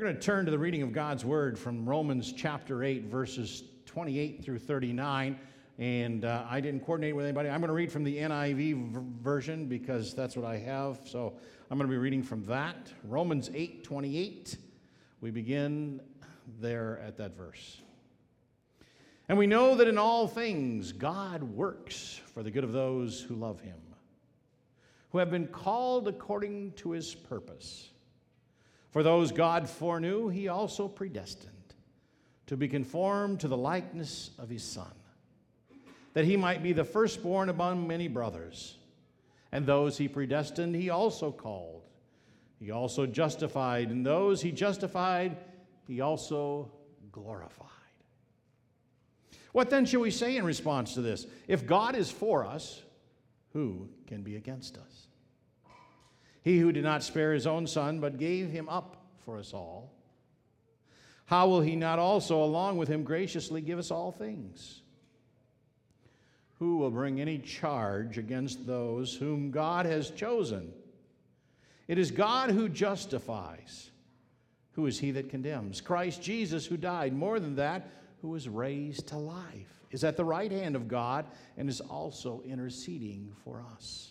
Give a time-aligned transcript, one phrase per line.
[0.00, 3.64] We're going to turn to the reading of God's Word from Romans chapter 8, verses
[3.84, 5.38] 28 through 39.
[5.76, 7.50] And uh, I didn't coordinate with anybody.
[7.50, 11.00] I'm going to read from the NIV v- version because that's what I have.
[11.04, 11.34] So
[11.70, 12.90] I'm going to be reading from that.
[13.04, 14.56] Romans 8, 28.
[15.20, 16.00] We begin
[16.62, 17.82] there at that verse.
[19.28, 23.34] And we know that in all things God works for the good of those who
[23.34, 23.76] love him,
[25.10, 27.90] who have been called according to his purpose.
[28.90, 31.54] For those God foreknew, he also predestined
[32.46, 34.92] to be conformed to the likeness of his Son,
[36.14, 38.76] that he might be the firstborn among many brothers.
[39.52, 41.88] And those he predestined, he also called.
[42.58, 45.36] He also justified, and those he justified,
[45.86, 46.70] he also
[47.12, 47.66] glorified.
[49.52, 51.26] What then shall we say in response to this?
[51.48, 52.82] If God is for us,
[53.52, 55.06] who can be against us?
[56.50, 59.92] He who did not spare his own son, but gave him up for us all,
[61.26, 64.82] how will he not also, along with him, graciously give us all things?
[66.58, 70.72] Who will bring any charge against those whom God has chosen?
[71.86, 73.92] It is God who justifies.
[74.72, 75.80] Who is he that condemns?
[75.80, 77.12] Christ Jesus, who died.
[77.12, 77.88] More than that,
[78.22, 82.42] who was raised to life, is at the right hand of God, and is also
[82.44, 84.10] interceding for us.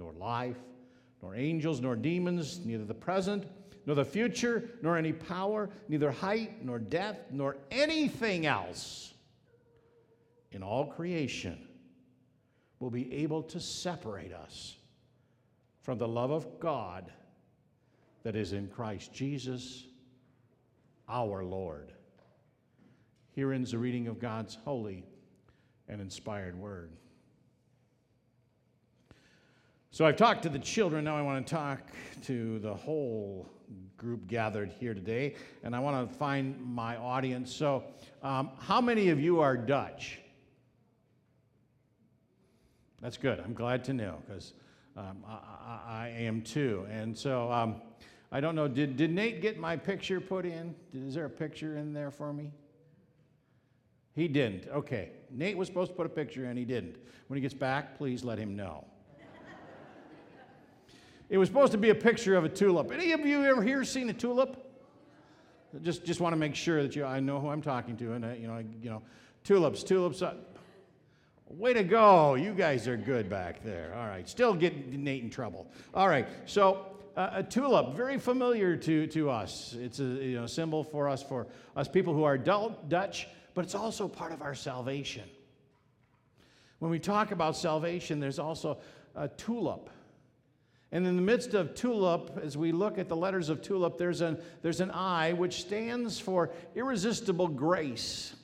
[0.00, 0.56] nor life,
[1.22, 3.44] nor angels, nor demons, neither the present,
[3.86, 9.14] nor the future, nor any power, neither height, nor depth, nor anything else
[10.52, 11.68] in all creation
[12.80, 14.76] will be able to separate us
[15.82, 17.12] from the love of God
[18.22, 19.84] that is in Christ Jesus
[21.08, 21.92] our Lord.
[23.32, 25.04] Here ends the reading of God's holy
[25.88, 26.90] and inspired word.
[29.92, 31.80] So I've talked to the children, now I want to talk
[32.22, 33.50] to the whole
[33.96, 35.34] group gathered here today,
[35.64, 37.52] and I want to find my audience.
[37.52, 37.82] So,
[38.22, 40.20] um, how many of you are Dutch?
[43.02, 43.40] That's good.
[43.40, 44.52] I'm glad to know because
[44.96, 46.86] um, I, I, I, am too.
[46.88, 47.82] And so, um,
[48.30, 50.72] I don't know, did, did Nate get my picture put in?
[50.94, 52.52] Is there a picture in there for me?
[54.14, 54.68] He didn't.
[54.68, 55.10] Okay.
[55.30, 56.96] Nate was supposed to put a picture in, he didn't.
[57.26, 58.84] When he gets back, please let him know.
[61.30, 62.90] It was supposed to be a picture of a tulip.
[62.90, 64.66] Any of you ever here seen a tulip?
[65.82, 68.24] Just, just want to make sure that you, I know who I'm talking to, and
[68.24, 69.02] uh, you know, you know,
[69.44, 70.20] tulips, tulips.
[70.20, 70.34] Uh,
[71.48, 72.34] way to go!
[72.34, 73.94] You guys are good back there.
[73.96, 75.68] All right, still getting Nate in trouble.
[75.94, 76.86] All right, so
[77.16, 79.76] uh, a tulip, very familiar to, to us.
[79.78, 83.76] It's a you know, symbol for us, for us people who are Dutch, but it's
[83.76, 85.28] also part of our salvation.
[86.80, 88.78] When we talk about salvation, there's also
[89.14, 89.90] a tulip.
[90.92, 94.20] And in the midst of tulip, as we look at the letters of tulip, there's
[94.22, 98.34] an, there's an I which stands for irresistible grace.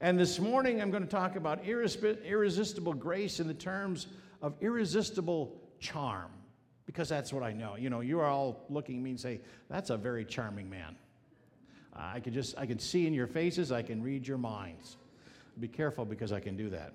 [0.00, 4.08] And this morning I'm going to talk about irresistible grace in the terms
[4.42, 6.30] of irresistible charm,
[6.86, 7.76] because that's what I know.
[7.76, 9.40] You know, you are all looking at me and say,
[9.70, 10.96] that's a very charming man.
[11.94, 14.96] I can just, I can see in your faces, I can read your minds.
[15.58, 16.92] Be careful because I can do that.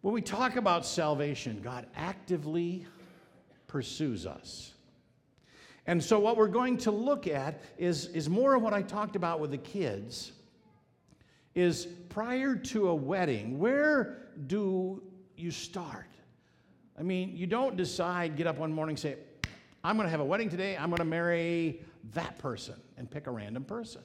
[0.00, 2.86] When we talk about salvation, God actively
[3.66, 4.72] pursues us.
[5.86, 9.16] And so, what we're going to look at is, is more of what I talked
[9.16, 10.32] about with the kids.
[11.54, 15.02] Is prior to a wedding, where do
[15.36, 16.06] you start?
[16.96, 19.16] I mean, you don't decide, get up one morning, say,
[19.82, 21.82] I'm going to have a wedding today, I'm going to marry
[22.12, 24.02] that person, and pick a random person.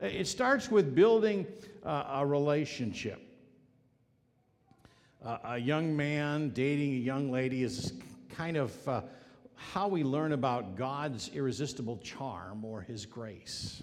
[0.00, 1.46] It starts with building
[1.82, 3.27] a relationship
[5.24, 7.92] uh, a young man dating a young lady is
[8.30, 9.02] kind of uh,
[9.54, 13.82] how we learn about God's irresistible charm or his grace.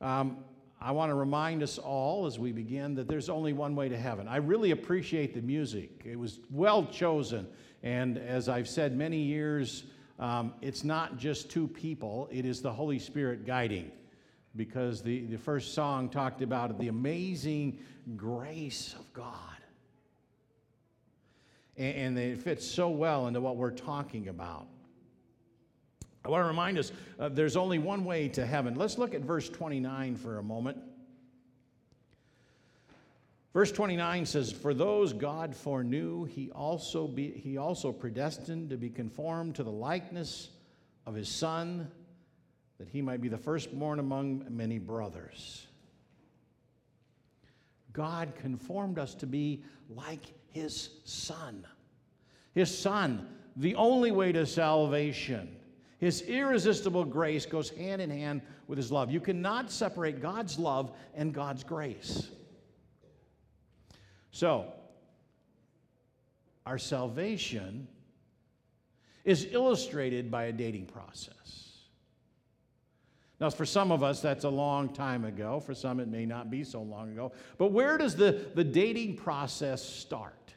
[0.00, 0.38] Um,
[0.80, 3.96] I want to remind us all as we begin that there's only one way to
[3.96, 4.26] heaven.
[4.26, 7.46] I really appreciate the music, it was well chosen.
[7.84, 9.84] And as I've said many years,
[10.18, 13.90] um, it's not just two people, it is the Holy Spirit guiding.
[14.54, 17.78] Because the, the first song talked about the amazing
[18.16, 19.28] grace of God.
[21.76, 24.66] and, and it fits so well into what we're talking about.
[26.24, 28.76] I want to remind us uh, there's only one way to heaven.
[28.76, 30.78] Let's look at verse 29 for a moment.
[33.52, 38.88] Verse 29 says, For those God foreknew, he also, be, he also predestined to be
[38.88, 40.50] conformed to the likeness
[41.06, 41.90] of his Son,
[42.82, 45.68] that he might be the firstborn among many brothers.
[47.92, 51.64] God conformed us to be like his Son.
[52.56, 55.54] His Son, the only way to salvation.
[56.00, 59.12] His irresistible grace goes hand in hand with his love.
[59.12, 62.30] You cannot separate God's love and God's grace.
[64.32, 64.72] So,
[66.66, 67.86] our salvation
[69.24, 71.71] is illustrated by a dating process.
[73.42, 75.58] Now, for some of us, that's a long time ago.
[75.58, 77.32] For some, it may not be so long ago.
[77.58, 80.54] But where does the, the dating process start?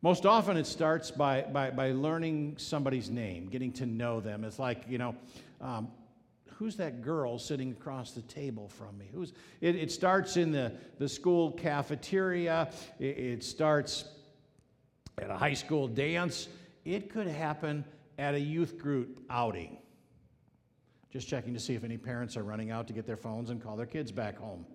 [0.00, 4.44] Most often, it starts by, by, by learning somebody's name, getting to know them.
[4.44, 5.14] It's like, you know,
[5.60, 5.88] um,
[6.54, 9.10] who's that girl sitting across the table from me?
[9.12, 14.06] Who's, it, it starts in the, the school cafeteria, it, it starts
[15.20, 16.48] at a high school dance.
[16.86, 17.84] It could happen
[18.18, 19.76] at a youth group outing.
[21.14, 23.62] Just checking to see if any parents are running out to get their phones and
[23.62, 24.66] call their kids back home.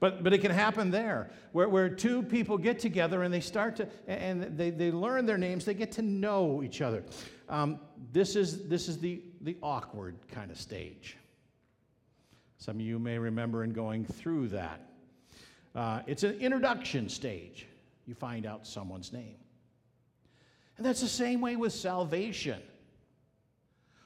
[0.00, 3.76] But, but it can happen there, where, where two people get together and they start
[3.76, 7.04] to, and they, they learn their names, they get to know each other.
[7.48, 7.78] Um,
[8.12, 11.16] this is, this is the, the awkward kind of stage.
[12.56, 14.80] Some of you may remember in going through that.
[15.72, 17.68] Uh, it's an introduction stage.
[18.06, 19.36] You find out someone's name.
[20.76, 22.60] And that's the same way with salvation.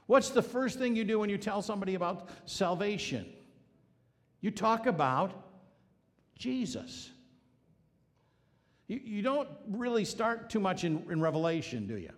[0.06, 3.26] What's the first thing you do when you tell somebody about salvation?
[4.40, 5.32] You talk about
[6.36, 7.10] Jesus.
[8.88, 12.10] You, you don't really start too much in, in Revelation, do you?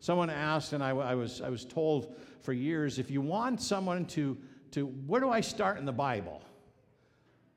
[0.00, 4.06] Someone asked, and I, I, was, I was told for years if you want someone
[4.06, 4.36] to,
[4.70, 6.42] to, where do I start in the Bible?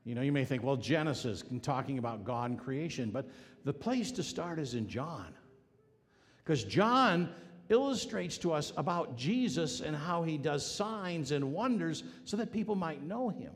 [0.04, 3.30] You know, you may think, well, Genesis, and talking about God and creation, but
[3.63, 5.33] the place to start is in John.
[6.44, 7.30] Because John
[7.71, 12.75] illustrates to us about Jesus and how he does signs and wonders so that people
[12.75, 13.53] might know him.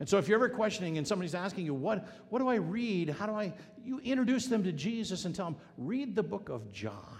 [0.00, 3.10] And so if you're ever questioning and somebody's asking you, what, what do I read?
[3.10, 3.54] How do I,
[3.84, 7.18] you introduce them to Jesus and tell them, read the book of John.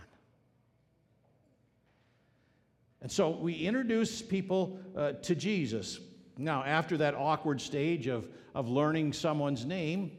[3.01, 6.01] And so we introduce people uh, to Jesus.
[6.37, 10.11] Now, after that awkward stage of, of learning someone's name,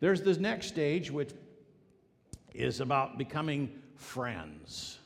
[0.00, 1.30] there's this next stage, which
[2.54, 4.98] is about becoming friends.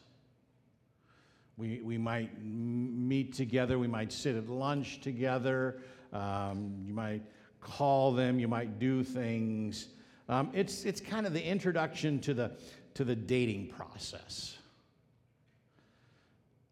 [1.57, 5.81] We, we might meet together, we might sit at lunch together,
[6.13, 7.23] um, you might
[7.61, 9.89] call them, you might do things.
[10.29, 12.53] Um, it's, it's kind of the introduction to the,
[12.95, 14.59] to the dating process.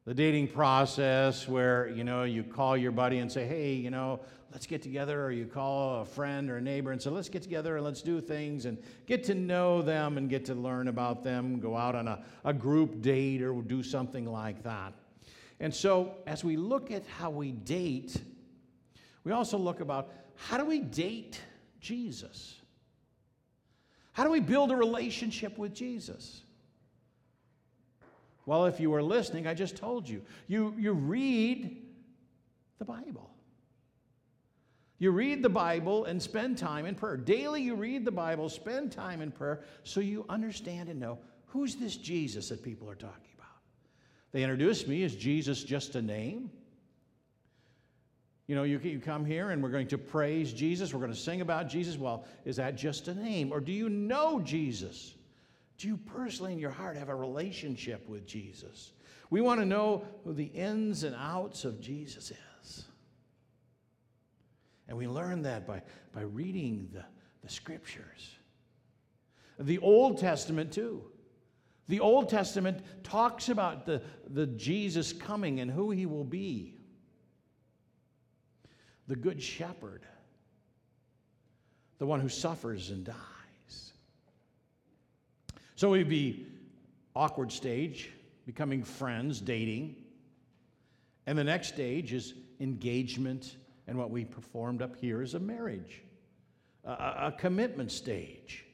[0.04, 4.18] The dating process where, you know, you call your buddy and say, hey, you know,
[4.50, 7.42] let's get together, or you call a friend or a neighbor and say, let's get
[7.42, 11.22] together and let's do things and get to know them and get to learn about
[11.22, 14.92] them, go out on a, a group date or do something like that.
[15.60, 18.20] And so, as we look at how we date,
[19.22, 21.40] we also look about how do we date
[21.80, 22.60] Jesus?
[24.12, 26.42] How do we build a relationship with Jesus?
[28.46, 30.22] Well, if you were listening, I just told you.
[30.48, 31.82] You, you read
[32.78, 33.30] the Bible.
[34.98, 37.16] You read the Bible and spend time in prayer.
[37.16, 41.76] Daily, you read the Bible, spend time in prayer so you understand and know who's
[41.76, 43.48] this Jesus that people are talking about.
[44.32, 46.50] They introduce me as Jesus just a name.
[48.46, 51.18] You know, you, you come here and we're going to praise Jesus, we're going to
[51.18, 51.96] sing about Jesus.
[51.96, 53.52] Well, is that just a name?
[53.52, 55.14] Or do you know Jesus?
[55.82, 58.92] Do you personally in your heart have a relationship with Jesus?
[59.30, 62.30] We want to know who the ins and outs of Jesus
[62.62, 62.84] is.
[64.86, 67.04] And we learn that by, by reading the,
[67.42, 68.36] the scriptures.
[69.58, 71.02] The Old Testament, too.
[71.88, 76.76] The Old Testament talks about the, the Jesus coming and who he will be.
[79.08, 80.06] The Good Shepherd,
[81.98, 83.16] the one who suffers and dies.
[85.82, 86.46] So we'd be
[87.16, 88.08] awkward stage,
[88.46, 89.96] becoming friends, dating.
[91.26, 93.56] And the next stage is engagement
[93.88, 96.04] and what we performed up here is a marriage,
[96.84, 98.64] a, a commitment stage.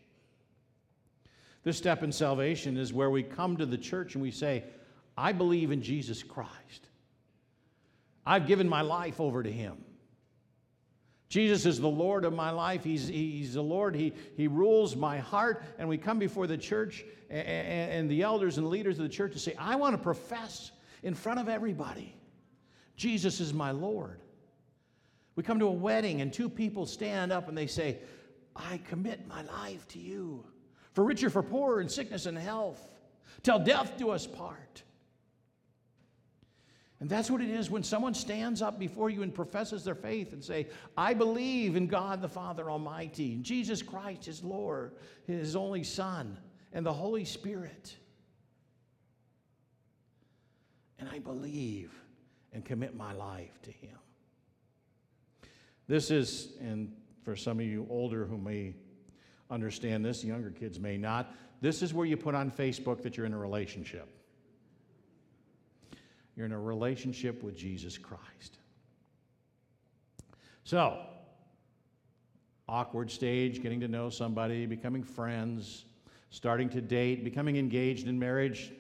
[1.64, 4.64] This step in salvation is where we come to the church and we say,
[5.16, 6.88] I believe in Jesus Christ.
[8.26, 9.78] I've given my life over to him.
[11.28, 12.82] Jesus is the Lord of my life.
[12.84, 13.94] He's, he's the Lord.
[13.94, 15.62] He, he rules my heart.
[15.78, 19.34] And we come before the church and, and, the elders and leaders of the church
[19.34, 20.70] to say, I want to profess
[21.02, 22.14] in front of everybody
[22.96, 24.20] Jesus is my Lord.
[25.36, 27.98] We come to a wedding and two people stand up and they say,
[28.56, 30.44] I commit my life to you,
[30.94, 32.90] for richer, for poorer, in sickness and health,
[33.44, 34.82] till death do us part.
[37.00, 40.32] And that's what it is when someone stands up before you and professes their faith
[40.32, 44.92] and say, I believe in God the Father Almighty, and Jesus Christ is Lord,
[45.26, 46.36] his only Son,
[46.72, 47.96] and the Holy Spirit.
[50.98, 51.92] And I believe
[52.52, 53.96] and commit my life to him.
[55.86, 58.74] This is, and for some of you older who may
[59.50, 63.26] understand this, younger kids may not, this is where you put on Facebook that you're
[63.26, 64.17] in a relationship.
[66.38, 68.58] You're in a relationship with Jesus Christ.
[70.62, 71.00] So,
[72.68, 75.84] awkward stage, getting to know somebody, becoming friends,
[76.30, 78.70] starting to date, becoming engaged in marriage.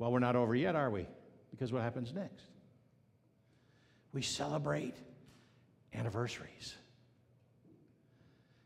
[0.00, 1.06] Well, we're not over yet, are we?
[1.52, 2.42] Because what happens next?
[4.12, 4.96] We celebrate
[5.94, 6.74] anniversaries.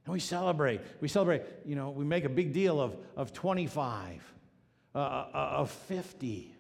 [0.07, 0.81] And we celebrate.
[1.03, 4.23] We celebrate, you know, we make a big deal of, of 25,
[4.95, 6.54] uh, uh of 50,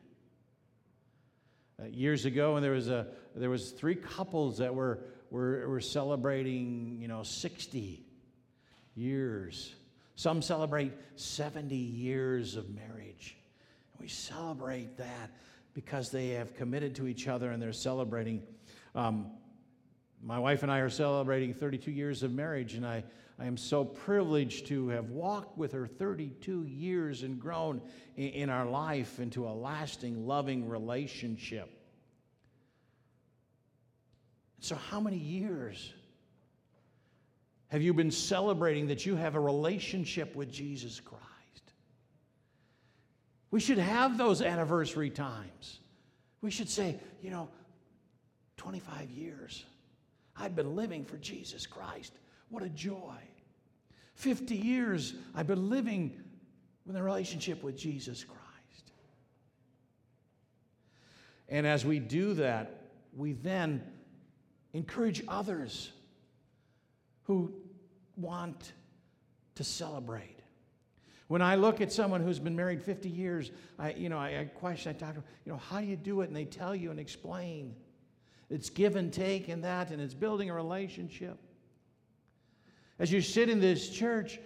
[1.80, 5.00] uh, years ago, and there was a there was three couples that were
[5.34, 8.04] were, were celebrating, you know, 60
[8.94, 9.74] years.
[10.14, 13.36] Some celebrate 70 years of marriage.
[14.00, 15.30] We celebrate that
[15.74, 18.44] because they have committed to each other and they're celebrating.
[18.94, 19.32] Um,
[20.22, 23.02] my wife and I are celebrating 32 years of marriage, and I,
[23.38, 27.80] I am so privileged to have walked with her 32 years and grown
[28.16, 31.68] in, our life into a lasting, loving relationship.
[34.60, 35.92] So, how many years
[37.68, 41.24] have you been celebrating that you have a relationship with Jesus Christ?
[43.50, 45.80] We should have those anniversary times.
[46.40, 47.48] We should say, you know,
[48.58, 49.64] 25 years.
[50.36, 52.12] I've been living for Jesus Christ.
[52.54, 53.16] What a joy.
[54.14, 56.14] 50 years I've been living
[56.86, 58.92] with a relationship with Jesus Christ.
[61.48, 62.84] And as we do that,
[63.16, 63.82] we then
[64.72, 65.90] encourage others
[67.24, 67.52] who
[68.16, 68.72] want
[69.56, 70.38] to celebrate.
[71.26, 74.44] When I look at someone who's been married 50 years, I, you know, I, I
[74.44, 76.28] question, I talk to them, you know, how do you do it?
[76.28, 77.74] And they tell you and explain.
[78.48, 81.36] It's give and take and that, and it's building a relationship.
[82.98, 84.38] As you sit in this church,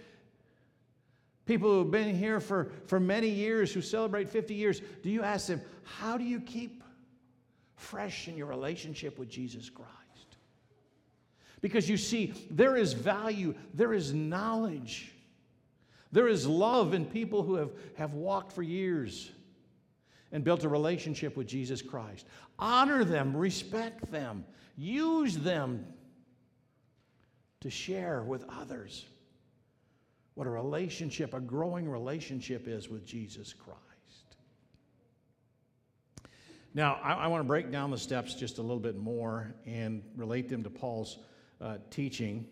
[1.45, 5.23] people who have been here for, for many years, who celebrate 50 years, do you
[5.23, 6.83] ask them, how do you keep
[7.77, 9.93] fresh in your relationship with Jesus Christ?
[11.61, 15.13] Because you see, there is value, there is knowledge,
[16.13, 19.31] there is love in people who have, have walked for years
[20.33, 22.27] and built a relationship with Jesus Christ.
[22.59, 24.45] Honor them, respect them,
[24.77, 25.87] use them
[27.61, 29.07] to share with others
[30.35, 33.79] what a relationship, a growing relationship is with Jesus Christ.
[36.75, 40.03] Now, I, I want to break down the steps just a little bit more and
[40.17, 41.19] relate them to Paul's
[41.61, 42.47] uh, teaching.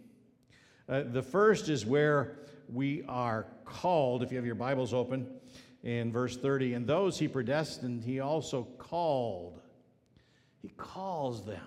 [0.88, 5.28] Uh, the first is where we are called, if you have your Bibles open,
[5.84, 6.75] in verse 30.
[6.75, 9.60] And those he predestined, he also called.
[10.60, 11.62] He calls them.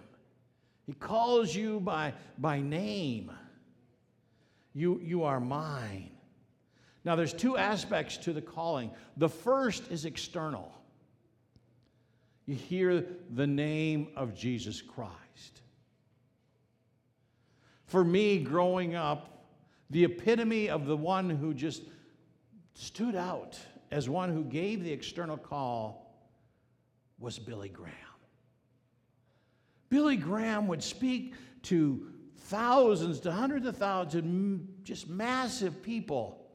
[0.90, 3.32] He calls you by, by name.
[4.74, 6.10] You, you are mine.
[7.06, 8.90] Now, there's two aspects to the calling.
[9.16, 10.74] The first is external.
[12.48, 13.06] You hear
[13.36, 15.62] the name of Jesus Christ.
[17.86, 19.46] For me, growing up,
[19.92, 21.84] the epitome of the one who just
[22.74, 23.60] stood out
[23.92, 26.20] as one who gave the external call
[27.20, 28.09] was Billy Graham.
[29.90, 36.46] Billy Graham would speak to thousands, to hundreds of thousands, just massive people,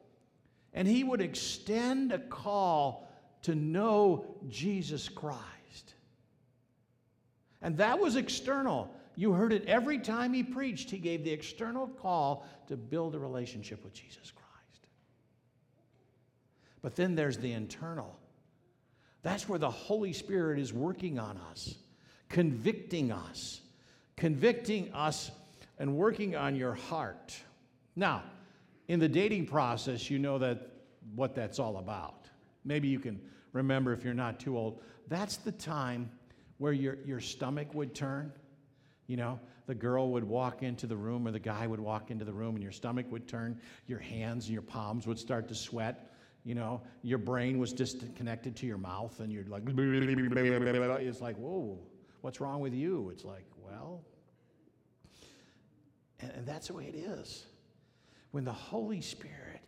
[0.73, 3.09] and he would extend a call
[3.43, 5.95] to know Jesus Christ.
[7.63, 8.95] And that was external.
[9.17, 10.91] You heard it every time he preached.
[10.91, 14.89] He gave the external call to build a relationship with Jesus Christ.
[16.83, 18.19] But then there's the internal.
[19.23, 21.77] That's where the Holy Spirit is working on us,
[22.35, 23.61] convicting us,
[24.17, 25.31] convicting us
[25.79, 27.33] and working on your heart.
[27.95, 28.25] Now,
[28.89, 30.69] in the dating process, you know that
[31.15, 32.27] what that's all about.
[32.65, 33.21] Maybe you can
[33.53, 34.83] remember if you're not too old.
[35.07, 36.11] That's the time
[36.59, 38.33] where your, your stomach would turn.
[39.07, 42.25] You know, the girl would walk into the room or the guy would walk into
[42.25, 45.55] the room and your stomach would turn, your hands and your palms would start to
[45.55, 46.11] sweat.
[46.43, 51.79] You know, your brain was disconnected to your mouth and you're like, it's like, whoa,
[52.25, 53.11] what's wrong with you?
[53.13, 54.01] It's like, well,
[56.21, 57.45] and, and that's the way it is.
[58.31, 59.61] When the Holy Spirit,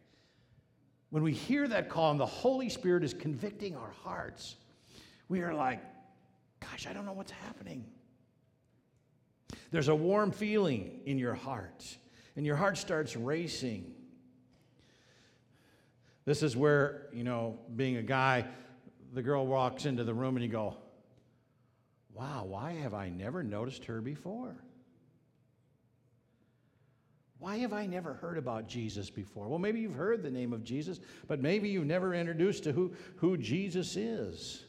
[1.11, 4.57] when we hear that call and the Holy Spirit is convicting our hearts,
[5.29, 5.83] we are like,
[6.61, 7.85] gosh, I don't know what's happening.
[9.71, 11.85] There's a warm feeling in your heart,
[12.37, 13.93] and your heart starts racing.
[16.25, 18.47] This is where, you know, being a guy,
[19.13, 20.79] the girl walks into the room and you go,
[22.17, 24.57] wow, why have I never noticed her before?
[27.39, 29.49] Why have I never heard about Jesus before?
[29.49, 32.95] Well, maybe you've heard the name of Jesus, but maybe you've never introduced to who,
[33.17, 34.65] who Jesus is.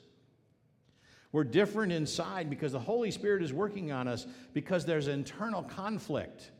[1.31, 6.51] We're different inside because the Holy Spirit is working on us because there's internal conflict.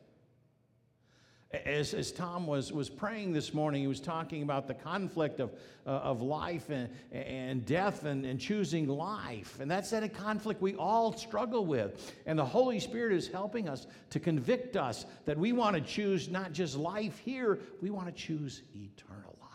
[1.52, 5.54] As, as Tom was, was praying this morning, he was talking about the conflict of,
[5.86, 9.58] uh, of life and, and death and, and choosing life.
[9.62, 12.14] And that's that a conflict we all struggle with.
[12.26, 16.28] And the Holy Spirit is helping us to convict us that we want to choose
[16.28, 19.48] not just life here, we want to choose eternal life.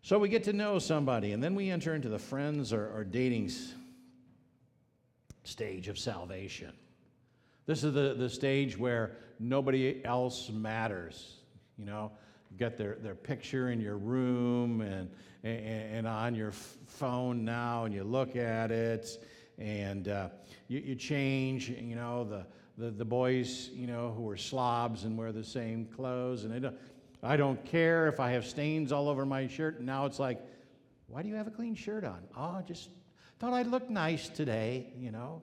[0.00, 3.04] So we get to know somebody, and then we enter into the friends or, or
[3.04, 3.50] dating
[5.44, 6.72] stage of salvation.
[7.66, 11.36] This is the, the stage where nobody else matters.
[11.78, 12.12] You know,
[12.50, 15.10] you got their, their picture in your room and,
[15.44, 19.24] and, and on your phone now, and you look at it,
[19.58, 20.28] and uh,
[20.68, 22.46] you, you change, you know, the,
[22.78, 26.60] the, the boys, you know, who are slobs and wear the same clothes, and they
[26.60, 26.76] don't,
[27.22, 30.40] I don't care if I have stains all over my shirt, and now it's like,
[31.06, 32.20] why do you have a clean shirt on?
[32.36, 32.88] Oh, I just
[33.38, 35.42] thought I'd look nice today, you know.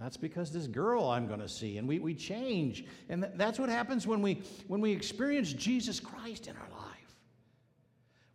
[0.00, 1.76] That's because this girl I'm going to see.
[1.76, 2.84] And we, we change.
[3.08, 6.90] And th- that's what happens when we, when we experience Jesus Christ in our life.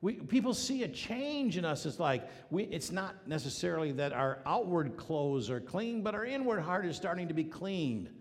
[0.01, 1.87] We, people see a change in us.
[1.87, 6.61] It's like, we, it's not necessarily that our outward clothes are clean, but our inward
[6.61, 8.11] heart is starting to be cleaned.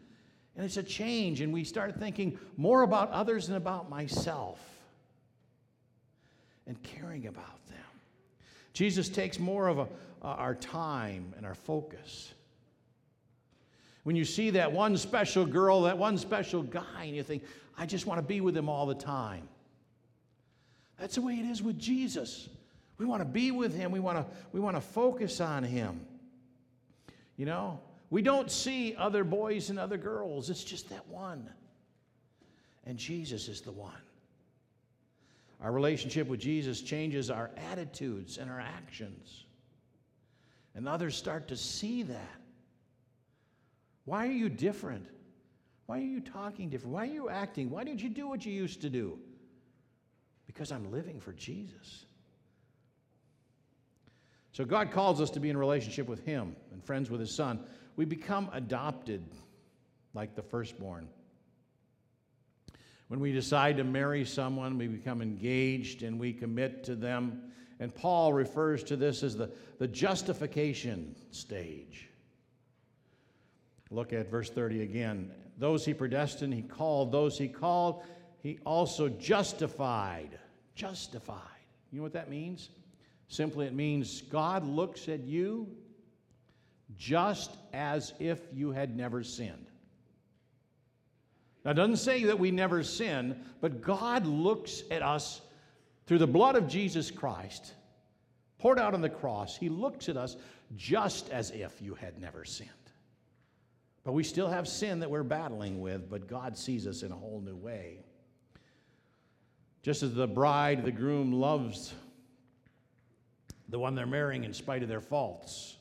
[0.56, 4.58] And it's a change, and we start thinking more about others than about myself
[6.66, 7.76] and caring about them.
[8.72, 9.86] Jesus takes more of a, uh,
[10.22, 12.32] our time and our focus.
[14.04, 17.42] When you see that one special girl, that one special guy, and you think,
[17.76, 19.48] I just want to be with him all the time.
[20.98, 22.48] That's the way it is with Jesus.
[22.98, 23.90] We want to be with him.
[23.90, 26.06] We want to, we want to focus on him.
[27.36, 30.50] You know, we don't see other boys and other girls.
[30.50, 31.48] It's just that one.
[32.84, 33.92] And Jesus is the one.
[35.60, 39.44] Our relationship with Jesus changes our attitudes and our actions.
[40.74, 42.40] And others start to see that.
[44.04, 45.06] Why are you different?
[45.86, 46.94] Why are you talking different?
[46.94, 47.70] Why are you acting?
[47.70, 49.18] Why did you do what you used to do?
[50.46, 52.06] Because I'm living for Jesus.
[54.52, 57.60] So God calls us to be in relationship with Him and friends with His Son.
[57.96, 59.22] We become adopted
[60.14, 61.08] like the firstborn.
[63.08, 67.52] When we decide to marry someone, we become engaged and we commit to them.
[67.80, 72.08] And Paul refers to this as the, the justification stage.
[73.94, 75.30] Look at verse 30 again.
[75.56, 77.12] Those he predestined, he called.
[77.12, 78.02] Those he called,
[78.42, 80.38] he also justified.
[80.74, 81.38] Justified.
[81.92, 82.70] You know what that means?
[83.28, 85.68] Simply, it means God looks at you
[86.98, 89.66] just as if you had never sinned.
[91.64, 95.40] Now, it doesn't say that we never sin, but God looks at us
[96.06, 97.72] through the blood of Jesus Christ
[98.58, 99.56] poured out on the cross.
[99.56, 100.36] He looks at us
[100.76, 102.70] just as if you had never sinned.
[104.04, 107.16] But we still have sin that we're battling with, but God sees us in a
[107.16, 108.04] whole new way.
[109.82, 111.94] Just as the bride, the groom loves
[113.68, 115.76] the one they're marrying in spite of their faults.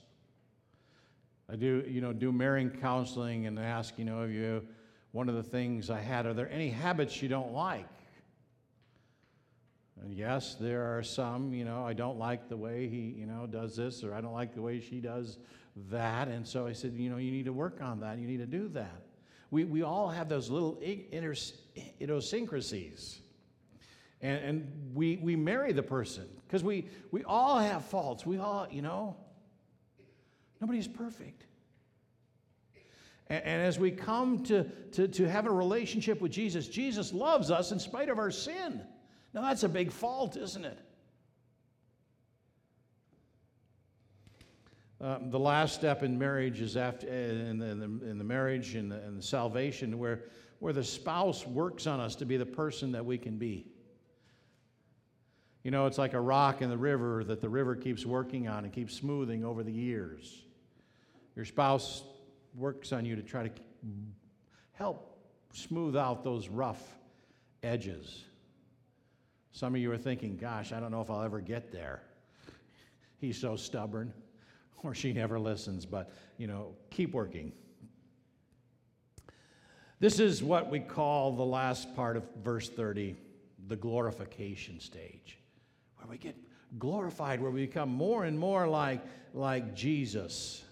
[1.51, 4.65] I do, you know, do marrying counseling and ask, you know, of you,
[5.11, 7.85] one of the things I had, are there any habits you don't like?
[10.01, 13.45] And yes, there are some, you know, I don't like the way he, you know,
[13.47, 15.37] does this, or I don't like the way she does
[15.89, 16.27] that.
[16.27, 18.19] And so I said, you know, you need to work on that.
[18.19, 19.03] You need to do that.
[19.51, 20.79] We, we all have those little
[22.01, 23.19] idiosyncrasies.
[24.21, 28.25] And, and we, we marry the person because we, we all have faults.
[28.25, 29.15] We all, you know,
[30.61, 31.45] nobody's perfect.
[33.27, 37.51] And, and as we come to, to, to have a relationship with Jesus, Jesus loves
[37.51, 38.81] us in spite of our sin.
[39.33, 40.79] Now, that's a big fault, isn't it?
[45.03, 48.75] Uh, the last step in marriage is after in the, in the, in the marriage
[48.75, 50.21] and the, and the salvation where,
[50.59, 53.67] where the spouse works on us to be the person that we can be.
[55.61, 58.63] You know, it's like a rock in the river that the river keeps working on
[58.63, 60.45] and keeps smoothing over the years.
[61.35, 62.03] Your spouse
[62.55, 63.51] works on you to try to
[64.71, 65.19] help
[65.51, 66.81] smooth out those rough
[67.61, 68.23] edges.
[69.51, 72.03] Some of you are thinking, gosh, I don't know if I'll ever get there.
[73.17, 74.13] He's so stubborn,
[74.83, 77.51] or she never listens, but, you know, keep working.
[79.99, 83.15] This is what we call the last part of verse 30,
[83.67, 85.37] the glorification stage,
[85.97, 86.35] where we get
[86.77, 89.01] glorified, where we become more and more like,
[89.33, 90.63] like Jesus.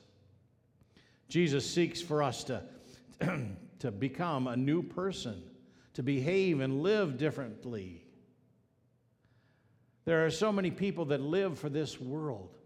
[1.29, 2.61] Jesus seeks for us to,
[3.79, 5.41] to become a new person,
[5.93, 8.03] to behave and live differently.
[10.03, 12.57] There are so many people that live for this world.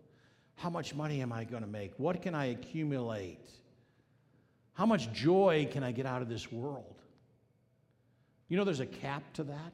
[0.55, 1.93] How much money am I going to make?
[1.97, 3.49] What can I accumulate?
[4.73, 7.01] How much joy can I get out of this world?
[8.49, 9.73] You know, there's a cap to that.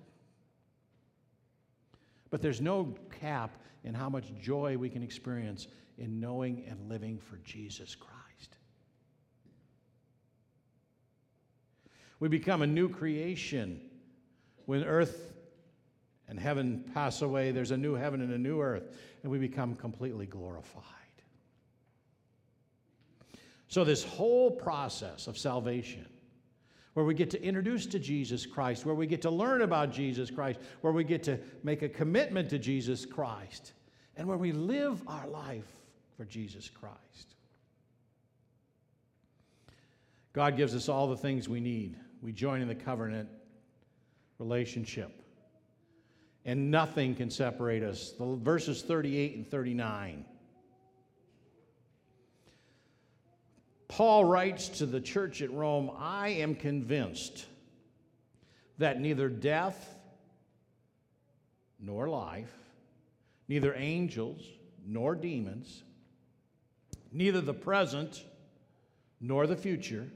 [2.30, 5.67] But there's no cap in how much joy we can experience
[5.98, 8.58] in knowing and living for Jesus Christ.
[12.20, 13.82] We become a new creation
[14.65, 15.34] when earth
[16.32, 17.52] and heaven pass away.
[17.52, 20.86] There's a new heaven and a new earth, and we become completely glorified.
[23.67, 26.06] So, this whole process of salvation,
[26.94, 30.32] where we get to introduce to Jesus Christ, where we get to learn about Jesus
[30.32, 33.74] Christ, where we get to make a commitment to Jesus Christ,
[34.15, 35.67] and where we live our life
[36.15, 37.36] for Jesus Christ.
[40.32, 43.28] God gives us all the things we need we join in the covenant
[44.39, 45.21] relationship.
[46.45, 48.12] And nothing can separate us.
[48.17, 50.25] The verses 38 and 39.
[53.88, 57.45] Paul writes to the church at Rome I am convinced
[58.77, 59.95] that neither death
[61.77, 62.51] nor life,
[63.47, 64.43] neither angels
[64.86, 65.84] nor demons,
[67.12, 68.23] neither the present
[69.19, 70.08] nor the future,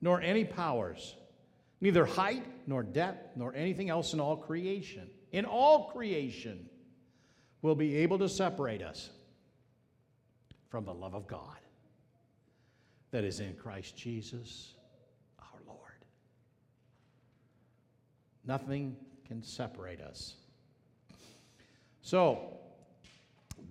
[0.00, 1.16] nor any powers,
[1.82, 6.70] neither height nor depth nor anything else in all creation, in all creation,
[7.60, 9.10] will be able to separate us
[10.68, 11.58] from the love of God
[13.10, 14.74] that is in Christ Jesus
[15.40, 15.78] our Lord.
[18.46, 20.36] Nothing can separate us.
[22.00, 22.58] So,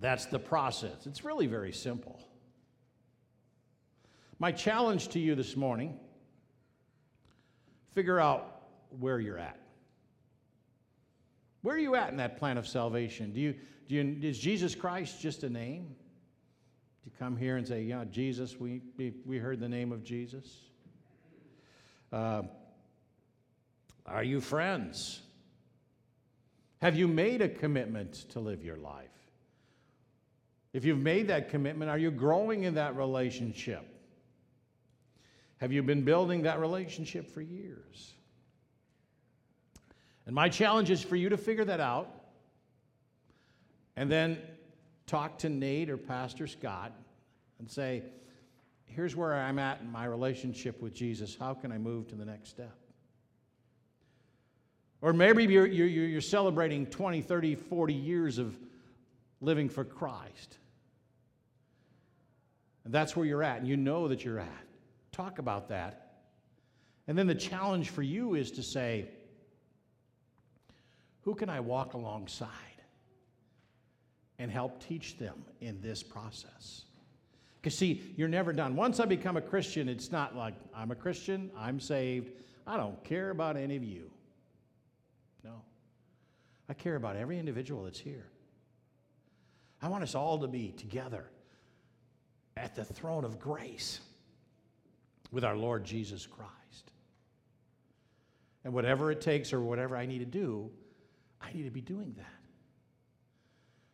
[0.00, 1.06] that's the process.
[1.06, 2.20] It's really very simple.
[4.38, 5.98] My challenge to you this morning
[7.94, 8.62] figure out
[8.98, 9.58] where you're at.
[11.62, 13.32] Where are you at in that plan of salvation?
[13.32, 13.54] Do you,
[13.88, 15.84] do you, is Jesus Christ just a name?
[15.84, 18.82] Do you come here and say, Yeah, Jesus, we,
[19.24, 20.46] we heard the name of Jesus?
[22.12, 22.42] Uh,
[24.06, 25.22] are you friends?
[26.80, 29.08] Have you made a commitment to live your life?
[30.72, 33.86] If you've made that commitment, are you growing in that relationship?
[35.62, 38.14] Have you been building that relationship for years?
[40.26, 42.12] And my challenge is for you to figure that out
[43.94, 44.38] and then
[45.06, 46.90] talk to Nate or Pastor Scott
[47.60, 48.02] and say,
[48.86, 51.36] here's where I'm at in my relationship with Jesus.
[51.38, 52.76] How can I move to the next step?
[55.00, 58.58] Or maybe you're, you're, you're celebrating 20, 30, 40 years of
[59.40, 60.58] living for Christ.
[62.84, 64.66] And that's where you're at, and you know that you're at
[65.12, 66.12] talk about that.
[67.06, 69.08] And then the challenge for you is to say,
[71.22, 72.48] who can I walk alongside
[74.38, 76.84] and help teach them in this process?
[77.60, 78.74] Because, see, you're never done.
[78.74, 82.32] Once I become a Christian, it's not like I'm a Christian, I'm saved,
[82.66, 84.10] I don't care about any of you.
[85.44, 85.62] No.
[86.68, 88.26] I care about every individual that's here.
[89.80, 91.24] I want us all to be together
[92.56, 94.00] at the throne of grace
[95.32, 96.92] with our Lord Jesus Christ.
[98.64, 100.70] And whatever it takes or whatever I need to do,
[101.40, 102.26] I need to be doing that.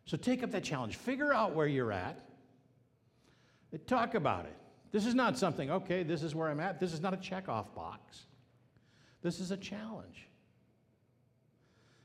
[0.05, 0.97] So take up that challenge.
[0.97, 2.21] Figure out where you're at.
[3.87, 4.57] Talk about it.
[4.91, 6.81] This is not something, okay, this is where I'm at.
[6.81, 8.25] This is not a checkoff box.
[9.23, 10.27] This is a challenge.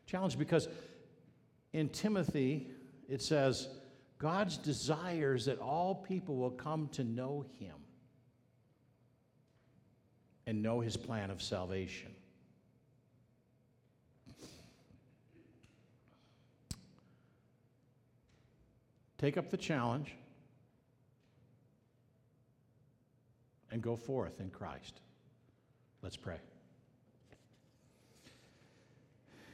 [0.05, 0.67] Challenge because
[1.71, 2.67] in Timothy,
[3.09, 3.69] it says,
[4.19, 7.75] God's desires that all people will come to know him
[10.45, 12.11] and know his plan of salvation.
[19.17, 20.13] Take up the challenge
[23.71, 24.99] and go forth in Christ.
[26.01, 26.37] Let's pray.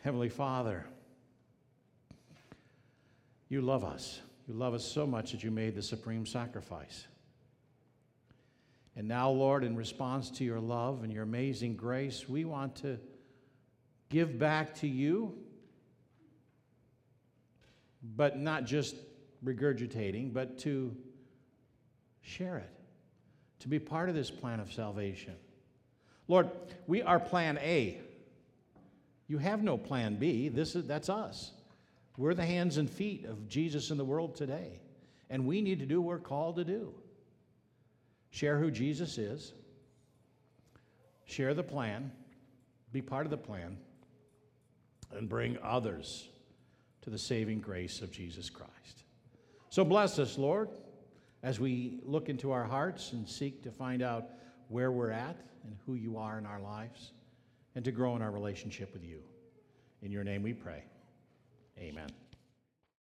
[0.04, 0.88] Heavenly Father,
[3.47, 4.21] you love us.
[4.47, 7.06] You love us so much that you made the supreme sacrifice.
[9.00, 13.00] And now, Lord, in response to your love and your amazing grace, we want to
[14.10, 15.38] give back to you,
[18.04, 18.98] but not just
[19.42, 20.94] regurgitating, but to
[22.20, 22.70] share it,
[23.60, 25.36] to be part of this plan of salvation.
[26.28, 26.50] Lord,
[26.86, 28.02] we are plan A.
[29.30, 30.50] You have no plan B.
[30.50, 31.54] This is, that's us.
[32.18, 34.82] We're the hands and feet of Jesus in the world today.
[35.30, 36.94] And we need to do what we're called to do
[38.30, 39.54] share who Jesus is,
[41.26, 42.12] share the plan,
[42.92, 43.78] be part of the plan,
[45.12, 46.30] and bring others
[47.02, 49.04] to the saving grace of Jesus Christ.
[49.70, 50.70] So bless us, Lord,
[51.44, 54.30] as we look into our hearts and seek to find out
[54.68, 57.12] where we're at and who you are in our lives,
[57.76, 59.20] and to grow in our relationship with you.
[60.02, 60.84] In your name we pray.
[61.78, 62.10] Amen.